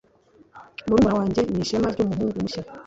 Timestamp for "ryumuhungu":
1.93-2.35